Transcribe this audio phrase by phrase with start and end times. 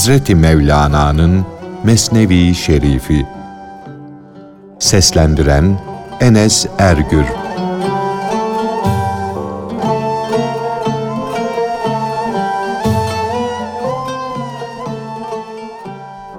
[0.00, 1.46] Hazreti Mevlana'nın
[1.84, 3.26] Mesnevi Şerifi.
[4.78, 5.80] Seslendiren
[6.20, 7.24] Enes Ergür.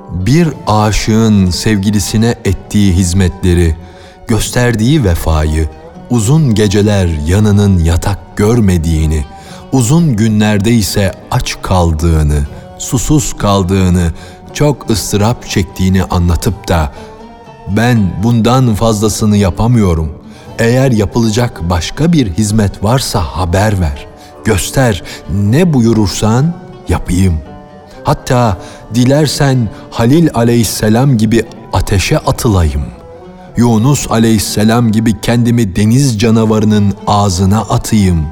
[0.09, 3.75] Bir aşığın sevgilisine ettiği hizmetleri,
[4.27, 5.70] gösterdiği vefayı,
[6.09, 9.25] uzun geceler yanının yatak görmediğini,
[9.71, 12.39] uzun günlerde ise aç kaldığını,
[12.81, 14.12] susuz kaldığını,
[14.53, 16.91] çok ıstırap çektiğini anlatıp da
[17.67, 20.12] ben bundan fazlasını yapamıyorum.
[20.59, 24.07] Eğer yapılacak başka bir hizmet varsa haber ver.
[24.45, 26.54] Göster ne buyurursan
[26.90, 27.38] yapayım.
[28.04, 28.57] Hatta
[28.95, 32.85] dilersen Halil aleyhisselam gibi ateşe atılayım.
[33.57, 38.26] Yunus aleyhisselam gibi kendimi deniz canavarının ağzına atayım.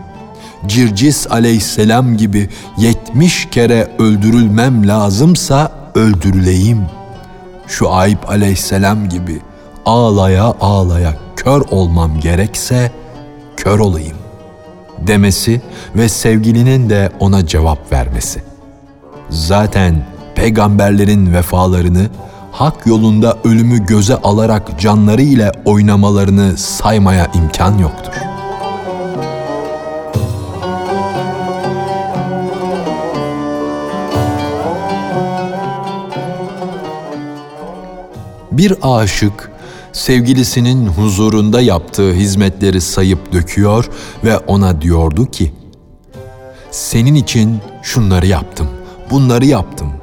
[0.67, 6.81] Circis aleyhisselam gibi yetmiş kere öldürülmem lazımsa öldürüleyim.
[7.67, 9.41] Şu Ayıp aleyhisselam gibi
[9.85, 12.91] ağlaya ağlaya kör olmam gerekse
[13.57, 14.17] kör olayım
[15.07, 15.61] demesi
[15.95, 18.44] ve sevgilinin de ona cevap vermesi.
[19.29, 22.07] Zaten peygamberlerin vefalarını
[22.51, 28.13] hak yolunda ölümü göze alarak canları ile oynamalarını saymaya imkan yoktur.
[38.59, 39.52] Bir aşık
[39.93, 43.89] sevgilisinin huzurunda yaptığı hizmetleri sayıp döküyor
[44.23, 45.53] ve ona diyordu ki:
[46.71, 48.67] Senin için şunları yaptım,
[49.11, 49.93] bunları yaptım.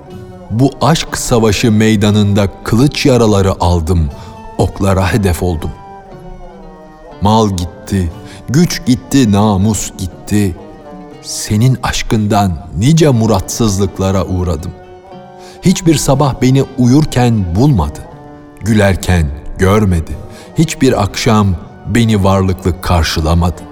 [0.51, 4.11] Bu aşk savaşı meydanında kılıç yaraları aldım,
[4.59, 5.71] oklara hedef oldum.
[7.21, 8.13] Mal gitti,
[8.49, 10.57] güç gitti, namus gitti.
[11.23, 14.73] Senin aşkından nice muratsızlıklara uğradım.
[15.63, 18.01] Hiçbir sabah beni uyurken bulmadı,
[18.61, 20.13] gülerken görmedi.
[20.59, 21.57] Hiçbir akşam
[21.87, 23.63] beni varlıklı karşılamadı.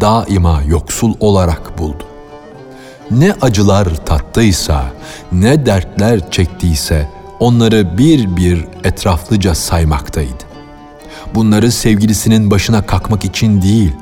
[0.00, 2.04] Daima yoksul olarak buldu
[3.10, 4.84] ne acılar tattıysa,
[5.32, 7.08] ne dertler çektiyse
[7.40, 10.44] onları bir bir etraflıca saymaktaydı.
[11.34, 13.92] Bunları sevgilisinin başına kakmak için değil,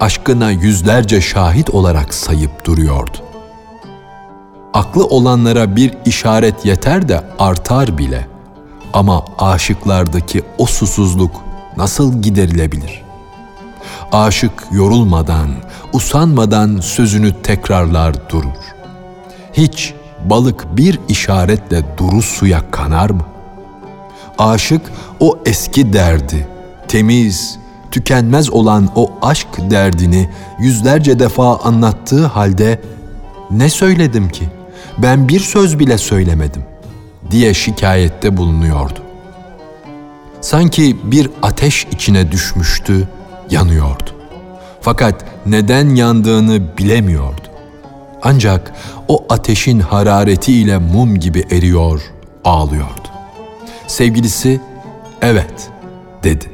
[0.00, 3.16] aşkına yüzlerce şahit olarak sayıp duruyordu.
[4.74, 8.26] Aklı olanlara bir işaret yeter de artar bile.
[8.92, 11.36] Ama aşıklardaki o susuzluk
[11.76, 13.08] nasıl giderilebilir?''
[14.12, 15.50] Aşık yorulmadan,
[15.92, 18.74] usanmadan sözünü tekrarlar durur.
[19.52, 19.94] Hiç
[20.24, 23.22] balık bir işaretle duru suya kanar mı?
[24.38, 24.80] Aşık
[25.20, 26.48] o eski derdi,
[26.88, 27.58] temiz,
[27.90, 32.80] tükenmez olan o aşk derdini yüzlerce defa anlattığı halde
[33.50, 34.48] ne söyledim ki?
[34.98, 36.62] Ben bir söz bile söylemedim
[37.30, 39.00] diye şikayette bulunuyordu.
[40.40, 43.08] Sanki bir ateş içine düşmüştü
[43.50, 44.10] yanıyordu.
[44.80, 47.40] Fakat neden yandığını bilemiyordu.
[48.22, 48.72] Ancak
[49.08, 52.00] o ateşin hararetiyle mum gibi eriyor,
[52.44, 53.08] ağlıyordu.
[53.86, 54.60] Sevgilisi,
[55.22, 55.70] "Evet."
[56.24, 56.50] dedi.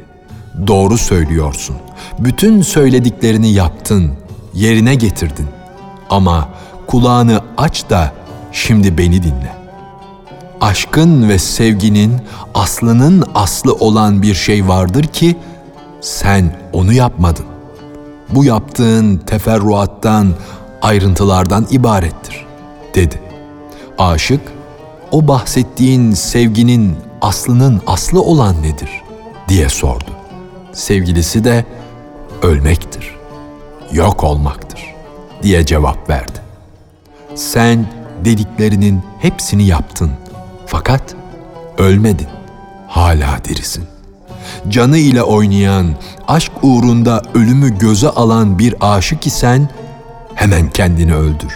[0.66, 1.76] "Doğru söylüyorsun.
[2.18, 4.12] Bütün söylediklerini yaptın,
[4.54, 5.48] yerine getirdin.
[6.10, 6.48] Ama
[6.86, 8.12] kulağını aç da
[8.52, 9.63] şimdi beni dinle.
[10.64, 12.16] Aşkın ve sevginin
[12.54, 15.36] aslının aslı olan bir şey vardır ki
[16.00, 17.46] sen onu yapmadın.
[18.34, 20.34] Bu yaptığın teferruattan,
[20.82, 22.46] ayrıntılardan ibarettir,
[22.94, 23.22] dedi.
[23.98, 24.40] Aşık,
[25.10, 28.90] o bahsettiğin sevginin aslının aslı olan nedir?
[29.48, 30.10] diye sordu.
[30.72, 31.64] Sevgilisi de
[32.42, 33.16] ölmektir,
[33.92, 34.94] yok olmaktır
[35.42, 36.38] diye cevap verdi.
[37.34, 37.86] Sen
[38.24, 40.10] dediklerinin hepsini yaptın
[40.74, 41.14] fakat
[41.78, 42.28] ölmedin,
[42.88, 43.84] hala dirisin
[44.68, 45.94] canı ile oynayan,
[46.28, 49.68] aşk uğrunda ölümü göze alan bir aşık isen
[50.34, 51.52] hemen kendini öldür.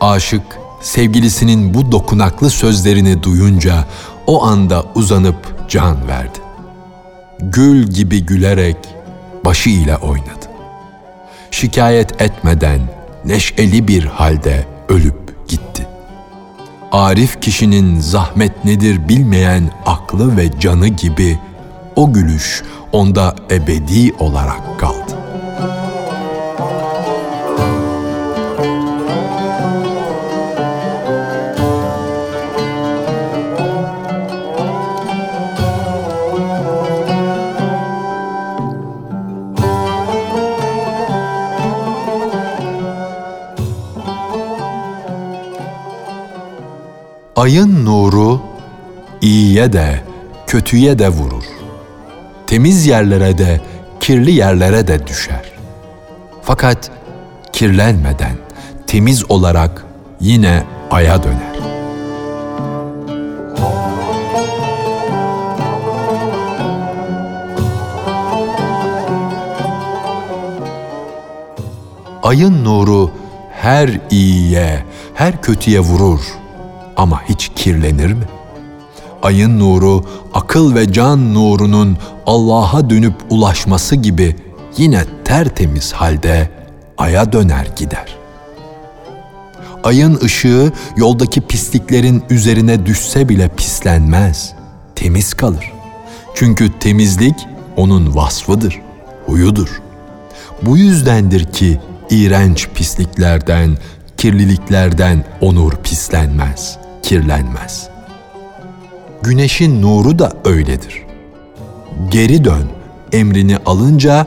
[0.00, 0.42] Aşık
[0.80, 3.84] sevgilisinin bu dokunaklı sözlerini duyunca
[4.26, 6.38] o anda uzanıp can verdi.
[7.40, 8.76] Gül gibi gülerek
[9.44, 10.46] başı ile oynadı.
[11.50, 12.80] Şikayet etmeden
[13.24, 15.21] neşeli bir halde ölüp.
[16.92, 21.38] Arif kişinin zahmet nedir bilmeyen aklı ve canı gibi
[21.96, 22.62] o gülüş
[22.92, 25.01] onda ebedi olarak kaldı.
[47.42, 48.40] Ayın nuru
[49.20, 50.00] iyiye de
[50.46, 51.44] kötüye de vurur.
[52.46, 53.60] Temiz yerlere de
[54.00, 55.52] kirli yerlere de düşer.
[56.42, 56.90] Fakat
[57.52, 58.36] kirlenmeden
[58.86, 59.84] temiz olarak
[60.20, 61.56] yine aya döner.
[72.22, 73.10] Ayın nuru
[73.52, 74.84] her iyiye,
[75.14, 76.41] her kötüye vurur
[76.96, 78.24] ama hiç kirlenir mi?
[79.22, 80.04] Ayın nuru
[80.34, 81.96] akıl ve can nurunun
[82.26, 84.36] Allah'a dönüp ulaşması gibi
[84.76, 86.50] yine tertemiz halde
[86.98, 88.16] aya döner gider.
[89.84, 94.52] Ayın ışığı yoldaki pisliklerin üzerine düşse bile pislenmez,
[94.94, 95.72] temiz kalır.
[96.34, 97.34] Çünkü temizlik
[97.76, 98.80] onun vasfıdır,
[99.26, 99.82] huyudur.
[100.62, 101.80] Bu yüzdendir ki
[102.10, 103.76] iğrenç pisliklerden,
[104.22, 107.88] kirliliklerden onur pislenmez, kirlenmez.
[109.22, 111.02] Güneşin nuru da öyledir.
[112.10, 112.68] Geri dön
[113.12, 114.26] emrini alınca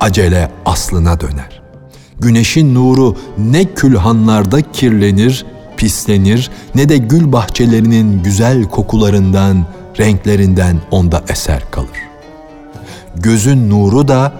[0.00, 1.62] acele aslına döner.
[2.20, 5.46] Güneşin nuru ne külhanlarda kirlenir,
[5.76, 9.66] pislenir ne de gül bahçelerinin güzel kokularından,
[9.98, 11.98] renklerinden onda eser kalır.
[13.16, 14.32] Gözün nuru da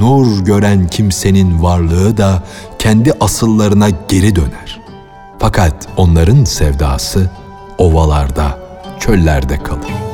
[0.00, 2.42] nur gören kimsenin varlığı da
[2.78, 4.80] kendi asıllarına geri döner.
[5.38, 7.30] Fakat onların sevdası
[7.78, 8.58] ovalarda,
[9.00, 10.11] çöllerde kalır.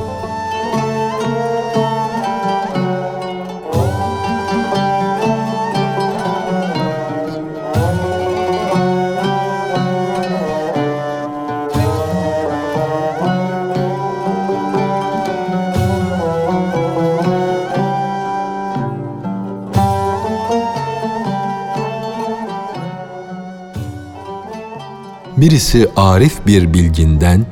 [25.41, 27.45] Birisi arif bir bilginden,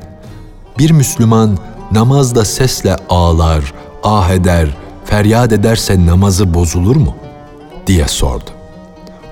[0.78, 1.58] bir Müslüman
[1.92, 4.68] namazda sesle ağlar, ah eder,
[5.04, 7.16] feryat ederse namazı bozulur mu?
[7.86, 8.50] diye sordu.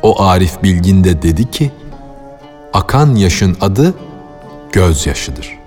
[0.03, 1.71] O arif bilgin de dedi ki,
[2.73, 3.95] akan yaşın adı
[4.73, 5.59] gözyaşıdır.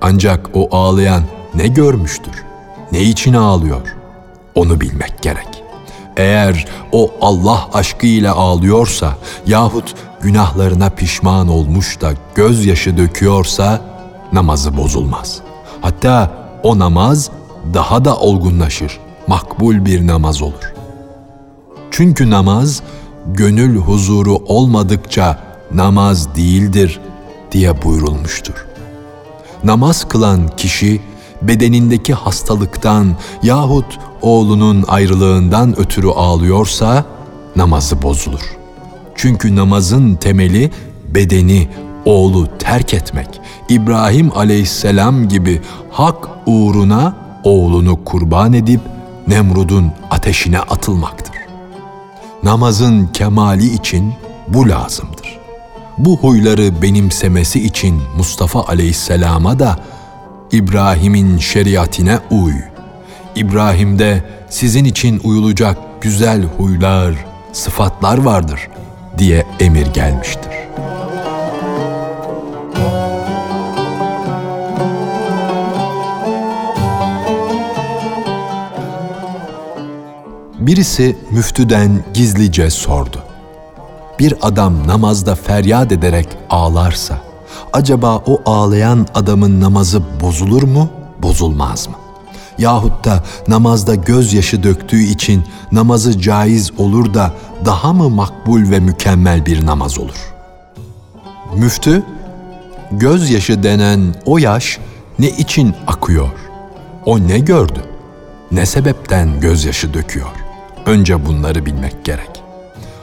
[0.00, 1.22] Ancak o ağlayan
[1.54, 2.44] ne görmüştür,
[2.92, 3.96] ne için ağlıyor,
[4.54, 5.59] onu bilmek gerek.
[6.20, 13.80] Eğer o Allah aşkıyla ağlıyorsa yahut günahlarına pişman olmuş da gözyaşı döküyorsa
[14.32, 15.40] namazı bozulmaz.
[15.80, 16.30] Hatta
[16.62, 17.30] o namaz
[17.74, 20.74] daha da olgunlaşır, makbul bir namaz olur.
[21.90, 22.82] Çünkü namaz
[23.26, 25.38] gönül huzuru olmadıkça
[25.74, 27.00] namaz değildir
[27.52, 28.66] diye buyurulmuştur.
[29.64, 31.00] Namaz kılan kişi
[31.42, 37.04] bedenindeki hastalıktan yahut oğlunun ayrılığından ötürü ağlıyorsa
[37.56, 38.56] namazı bozulur.
[39.14, 40.70] Çünkü namazın temeli
[41.08, 41.68] bedeni,
[42.04, 43.40] oğlu terk etmek.
[43.68, 45.60] İbrahim aleyhisselam gibi
[45.90, 48.80] hak uğruna oğlunu kurban edip
[49.28, 51.34] Nemrud'un ateşine atılmaktır.
[52.42, 54.14] Namazın kemali için
[54.48, 55.38] bu lazımdır.
[55.98, 59.76] Bu huyları benimsemesi için Mustafa aleyhisselama da
[60.52, 62.54] İbrahim'in şeriatine uy.
[63.36, 67.14] İbrahim'de sizin için uyulacak güzel huylar,
[67.52, 68.68] sıfatlar vardır
[69.18, 70.50] diye emir gelmiştir.
[80.58, 83.22] Birisi müftüden gizlice sordu.
[84.18, 87.18] Bir adam namazda feryat ederek ağlarsa,
[87.72, 90.90] acaba o ağlayan adamın namazı bozulur mu,
[91.22, 91.94] bozulmaz mı?
[92.58, 97.32] Yahut da namazda gözyaşı döktüğü için namazı caiz olur da
[97.64, 100.34] daha mı makbul ve mükemmel bir namaz olur?
[101.54, 102.02] Müftü,
[102.90, 104.78] gözyaşı denen o yaş
[105.18, 106.30] ne için akıyor?
[107.06, 107.84] O ne gördü?
[108.52, 110.30] Ne sebepten gözyaşı döküyor?
[110.86, 112.30] Önce bunları bilmek gerek.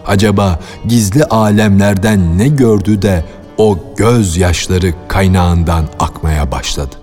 [0.08, 3.26] Acaba gizli alemlerden ne gördü de
[3.58, 6.96] o gözyaşları kaynağından akmaya başladı?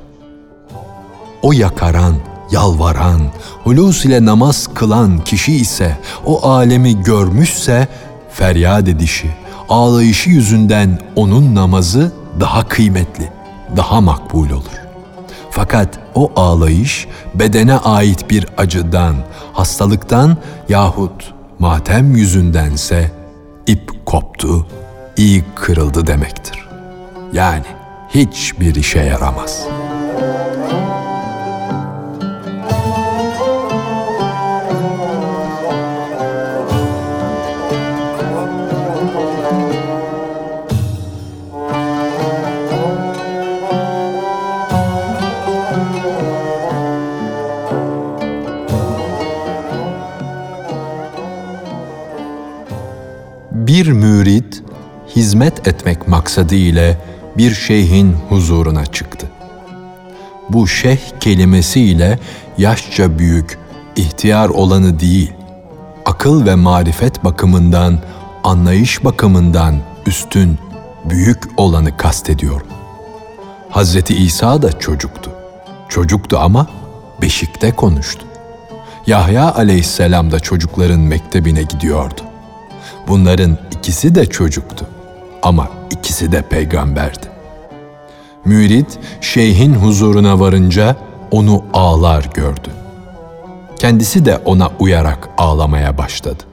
[1.43, 2.15] O yakaran,
[2.51, 3.21] yalvaran,
[3.65, 7.89] hulus ile namaz kılan kişi ise o alemi görmüşse
[8.31, 9.31] feryat edişi,
[9.69, 13.29] ağlayışı yüzünden onun namazı daha kıymetli,
[13.77, 14.81] daha makbul olur.
[15.51, 19.17] Fakat o ağlayış bedene ait bir acıdan,
[19.53, 20.37] hastalıktan
[20.69, 23.11] yahut matem yüzündense
[23.67, 24.67] ip koptu,
[25.17, 26.69] iyi kırıldı demektir.
[27.33, 27.67] Yani
[28.09, 29.67] hiçbir işe yaramaz.
[53.53, 54.63] Bir mürit
[55.17, 56.99] hizmet etmek maksadı ile
[57.37, 59.27] bir şeyhin huzuruna çıktı.
[60.49, 62.19] Bu şeyh kelimesiyle
[62.59, 63.59] yaşça büyük,
[63.97, 65.33] ihtiyar olanı değil,
[66.05, 67.99] akıl ve marifet bakımından,
[68.45, 69.75] anlayış bakımından
[70.07, 70.59] üstün,
[71.05, 72.61] büyük olanı kastediyor.
[73.71, 75.31] Hazreti İsa da çocuktu.
[75.89, 76.67] Çocuktu ama
[77.23, 78.27] beşikte konuştu.
[79.07, 82.21] Yahya aleyhisselam da çocukların mektebine gidiyordu.
[83.09, 84.87] Bunların ikisi de çocuktu
[85.45, 87.27] ama ikisi de peygamberdi.
[88.45, 90.97] Mürit şeyhin huzuruna varınca
[91.31, 92.71] onu ağlar gördü.
[93.79, 96.45] Kendisi de ona uyarak ağlamaya başladı.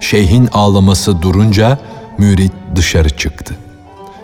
[0.00, 1.78] Şeyhin ağlaması durunca
[2.18, 3.54] mürit dışarı çıktı.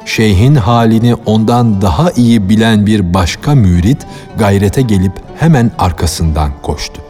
[0.04, 4.06] Şeyhin halini ondan daha iyi bilen bir başka mürit
[4.38, 7.02] gayrete gelip hemen arkasından koştu.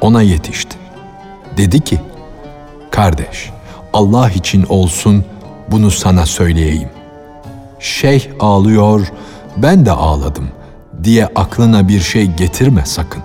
[0.00, 0.76] Ona yetişti.
[1.56, 2.00] Dedi ki,
[2.90, 3.50] Kardeş,
[3.92, 5.24] Allah için olsun
[5.70, 6.88] bunu sana söyleyeyim.
[7.80, 9.06] Şeyh ağlıyor,
[9.56, 10.48] ben de ağladım
[11.04, 13.22] diye aklına bir şey getirme sakın.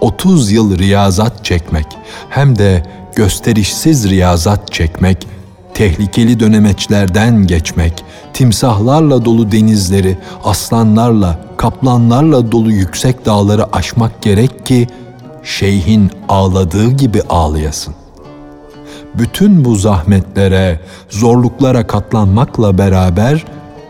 [0.00, 1.86] 30 yıl riyazat çekmek
[2.30, 2.82] hem de
[3.16, 5.26] gösterişsiz riyazat çekmek,
[5.74, 14.86] tehlikeli dönemeçlerden geçmek, timsahlarla dolu denizleri, aslanlarla, kaplanlarla dolu yüksek dağları aşmak gerek ki
[15.42, 17.94] şeyhin ağladığı gibi ağlayasın.
[19.14, 23.44] Bütün bu zahmetlere, zorluklara katlanmakla beraber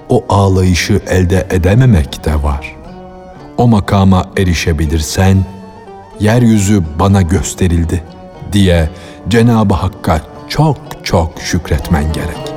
[0.09, 2.77] o ağlayışı elde edememek de var.
[3.57, 5.45] O makama erişebilirsen,
[6.21, 8.03] yeryüzü bana gösterildi
[8.53, 8.91] diye
[9.29, 12.55] Cenab-ı Hakk'a çok çok şükretmen gerek.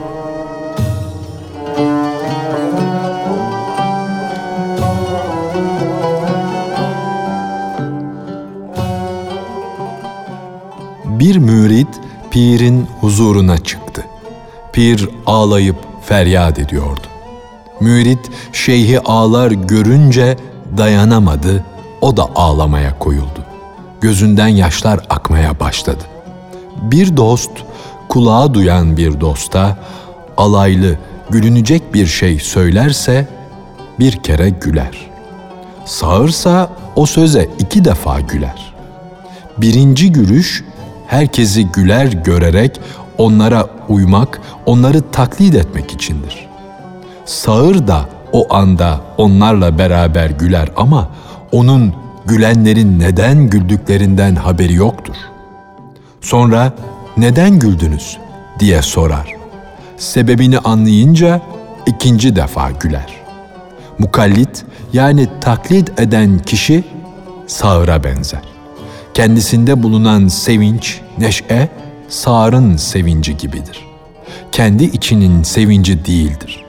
[11.06, 11.88] Bir mürit
[12.32, 14.06] pirin huzuruna çıktı.
[14.74, 17.08] Pir ağlayıp feryat ediyordu.
[17.80, 20.38] Mürit şeyhi ağlar görünce
[20.78, 21.64] dayanamadı,
[22.02, 23.46] o da ağlamaya koyuldu.
[24.02, 26.04] Gözünden yaşlar akmaya başladı.
[26.82, 27.52] Bir dost,
[28.10, 29.78] kulağa duyan bir dosta
[30.38, 30.98] alaylı,
[31.30, 33.28] gülünecek bir şey söylerse
[34.00, 35.12] bir kere güler.
[35.86, 38.74] Sağırsa o söze iki defa güler.
[39.58, 40.64] Birinci gülüş
[41.12, 42.80] herkesi güler görerek
[43.18, 46.48] onlara uymak, onları taklit etmek içindir.
[47.26, 51.10] Sağır da o anda onlarla beraber güler ama
[51.52, 51.94] onun
[52.26, 55.16] gülenlerin neden güldüklerinden haberi yoktur.
[56.22, 56.74] Sonra
[57.18, 58.18] neden güldünüz
[58.60, 59.36] diye sorar.
[59.98, 61.42] Sebebini anlayınca
[61.86, 63.14] ikinci defa güler.
[64.00, 66.84] Mukallit yani taklit eden kişi
[67.48, 68.61] sağıra benzer.
[69.14, 71.70] Kendisinde bulunan sevinç, neşe,
[72.10, 73.86] sağırın sevinci gibidir.
[74.52, 76.66] Kendi içinin sevinci değildir.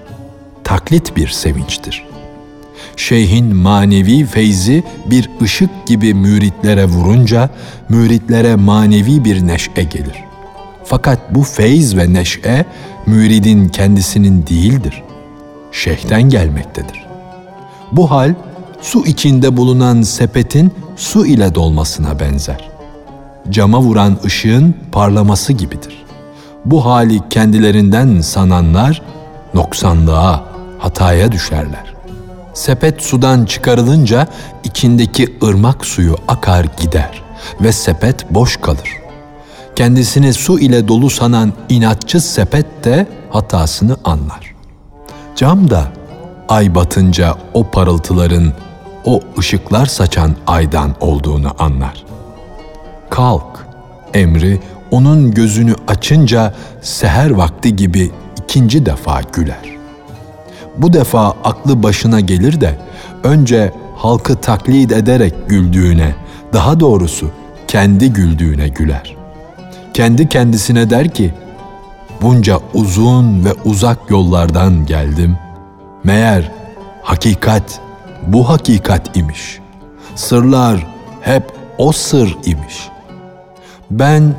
[0.64, 2.04] Taklit bir sevinçtir.
[2.96, 7.50] Şeyhin manevi feyzi bir ışık gibi müritlere vurunca,
[7.88, 10.24] müritlere manevi bir neşe gelir.
[10.84, 12.64] Fakat bu feyz ve neşe,
[13.06, 15.02] müridin kendisinin değildir.
[15.72, 17.06] Şeyhten gelmektedir.
[17.92, 18.34] Bu hal,
[18.82, 22.70] su içinde bulunan sepetin su ile dolmasına benzer.
[23.50, 26.04] Cama vuran ışığın parlaması gibidir.
[26.64, 29.02] Bu hali kendilerinden sananlar
[29.54, 30.44] noksanlığa,
[30.78, 31.94] hataya düşerler.
[32.54, 34.26] Sepet sudan çıkarılınca
[34.64, 37.22] içindeki ırmak suyu akar gider
[37.60, 39.02] ve sepet boş kalır.
[39.76, 44.54] Kendisini su ile dolu sanan inatçı sepet de hatasını anlar.
[45.36, 45.84] Cam da
[46.48, 48.52] ay batınca o parıltıların
[49.04, 52.04] o ışıklar saçan aydan olduğunu anlar.
[53.10, 53.66] Kalk
[54.14, 58.10] emri onun gözünü açınca seher vakti gibi
[58.44, 59.72] ikinci defa güler.
[60.78, 62.78] Bu defa aklı başına gelir de
[63.24, 66.14] önce halkı taklit ederek güldüğüne,
[66.52, 67.30] daha doğrusu
[67.68, 69.16] kendi güldüğüne güler.
[69.94, 71.34] Kendi kendisine der ki,
[72.22, 75.36] bunca uzun ve uzak yollardan geldim.
[76.04, 76.50] Meğer
[77.02, 77.80] hakikat
[78.26, 79.58] bu hakikat imiş.
[80.14, 80.86] Sırlar
[81.20, 82.88] hep o sır imiş.
[83.90, 84.34] Ben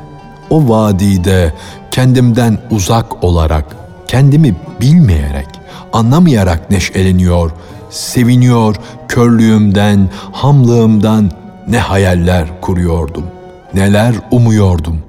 [0.50, 1.54] o vadide
[1.92, 3.66] kendimden uzak olarak,
[4.08, 5.48] kendimi bilmeyerek,
[5.94, 7.52] anlamayarak neşeleniyor,
[7.90, 8.76] seviniyor,
[9.08, 11.32] körlüğümden, hamlığımdan
[11.68, 13.26] ne hayaller kuruyordum,
[13.74, 15.04] neler umuyordum.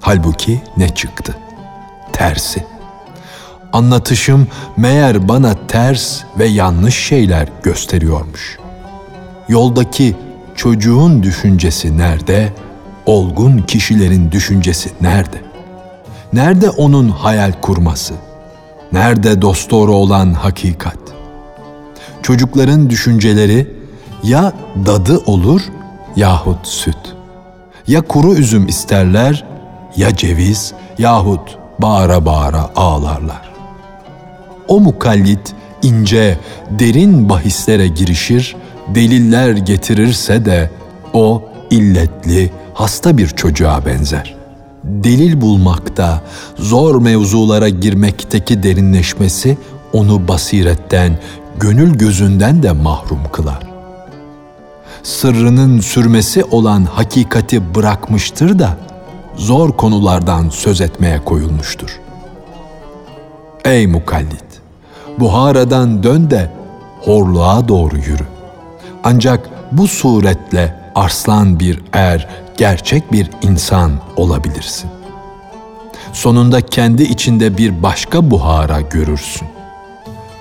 [0.00, 1.36] Halbuki ne çıktı?
[2.12, 2.64] Tersi.
[3.72, 8.58] Anlatışım meğer bana ters ve yanlış şeyler gösteriyormuş.
[9.48, 10.16] Yoldaki
[10.56, 12.52] çocuğun düşüncesi nerede?
[13.06, 15.36] Olgun kişilerin düşüncesi nerede?
[16.32, 18.14] Nerede onun hayal kurması?
[18.92, 20.98] Nerede dosdoğru olan hakikat?
[22.22, 23.76] Çocukların düşünceleri
[24.22, 24.52] ya
[24.86, 25.62] dadı olur
[26.16, 26.98] yahut süt.
[27.86, 29.44] Ya kuru üzüm isterler
[29.96, 33.49] ya ceviz yahut bağıra bağıra ağlarlar.
[34.70, 36.38] O mukallit ince,
[36.70, 38.56] derin bahislere girişir,
[38.94, 40.70] deliller getirirse de
[41.12, 44.36] o illetli, hasta bir çocuğa benzer.
[44.84, 46.22] Delil bulmakta,
[46.56, 49.58] zor mevzulara girmekteki derinleşmesi
[49.92, 51.18] onu basiretten,
[51.60, 53.62] gönül gözünden de mahrum kılar.
[55.02, 58.76] Sırrının sürmesi olan hakikati bırakmıştır da
[59.36, 62.00] zor konulardan söz etmeye koyulmuştur.
[63.64, 64.49] Ey mukallit!
[65.18, 66.50] Buhara'dan dön de
[67.00, 68.26] horluğa doğru yürü.
[69.04, 74.90] Ancak bu suretle arslan bir er, gerçek bir insan olabilirsin.
[76.12, 79.48] Sonunda kendi içinde bir başka buhara görürsün.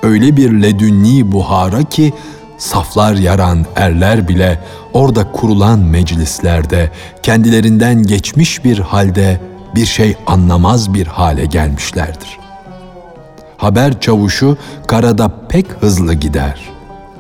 [0.03, 2.13] Öyle bir ledünni buhara ki
[2.57, 4.59] saflar yaran erler bile
[4.93, 6.91] orada kurulan meclislerde
[7.23, 9.41] kendilerinden geçmiş bir halde
[9.75, 12.38] bir şey anlamaz bir hale gelmişlerdir.
[13.59, 16.59] Haber çavuşu karada pek hızlı gider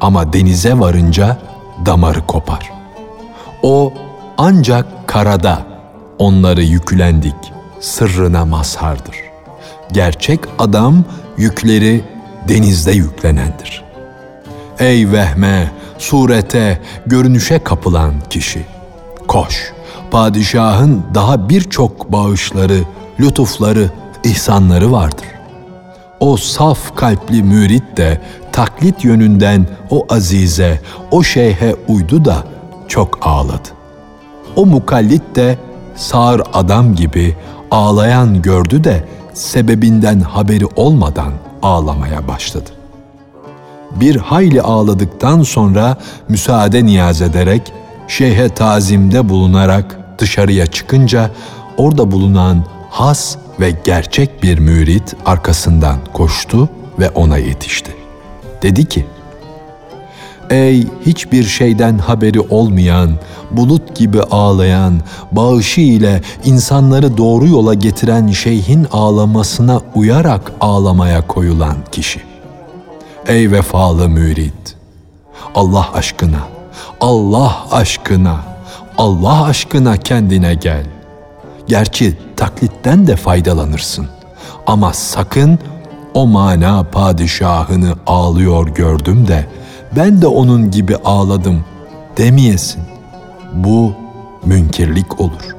[0.01, 1.37] ama denize varınca
[1.85, 2.71] damarı kopar.
[3.63, 3.93] O
[4.37, 5.65] ancak karada
[6.19, 7.35] onları yüklendik
[7.79, 9.15] sırrına mazhardır.
[9.91, 11.03] Gerçek adam
[11.37, 12.03] yükleri
[12.47, 13.83] denizde yüklenendir.
[14.79, 18.65] Ey vehme, surete, görünüşe kapılan kişi.
[19.27, 19.73] Koş,
[20.11, 22.79] padişahın daha birçok bağışları,
[23.19, 23.89] lütufları,
[24.23, 25.38] ihsanları vardır.
[26.19, 30.79] O saf kalpli mürit de taklit yönünden o azize,
[31.11, 32.43] o şeyhe uydu da
[32.87, 33.69] çok ağladı.
[34.55, 35.57] O mukallit de
[35.95, 37.35] sağır adam gibi
[37.71, 42.69] ağlayan gördü de sebebinden haberi olmadan ağlamaya başladı.
[43.95, 45.97] Bir hayli ağladıktan sonra
[46.29, 47.73] müsaade niyaz ederek
[48.07, 51.31] şeyhe tazimde bulunarak dışarıya çıkınca
[51.77, 57.95] orada bulunan has ve gerçek bir mürit arkasından koştu ve ona yetişti.
[58.61, 59.05] Dedi ki,
[60.49, 63.11] Ey hiçbir şeyden haberi olmayan,
[63.51, 72.21] bulut gibi ağlayan, bağışı ile insanları doğru yola getiren şeyhin ağlamasına uyarak ağlamaya koyulan kişi.
[73.27, 74.75] Ey vefalı mürit!
[75.55, 76.39] Allah aşkına,
[77.01, 78.37] Allah aşkına,
[78.97, 80.98] Allah aşkına kendine gel.
[81.69, 84.07] Gerçi taklitten de faydalanırsın.
[84.67, 85.59] Ama sakın
[86.13, 89.45] o mana padişahını ağlıyor gördüm de
[89.95, 91.65] ben de onun gibi ağladım
[92.17, 92.83] demeyesin.
[93.53, 93.93] Bu
[94.45, 95.55] münkirlik olur.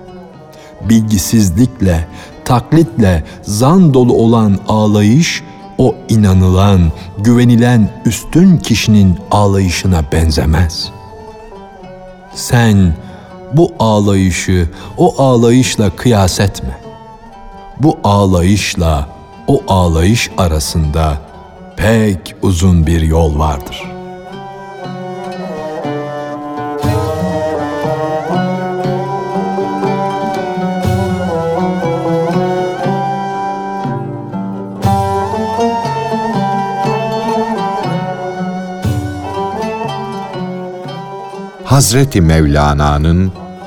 [0.81, 2.07] Bilgisizlikle,
[2.45, 5.43] taklitle zan dolu olan ağlayış
[5.79, 10.91] o inanılan, güvenilen üstün kişinin ağlayışına benzemez.
[12.35, 12.95] Sen
[13.53, 16.81] bu ağlayışı o ağlayışla kıyas etme.
[17.81, 19.09] Bu ağlayışla
[19.47, 21.19] o ağlayış arasında
[21.77, 24.01] pek uzun bir yol vardır.''
[41.71, 43.33] Hazreti Mevlana'nın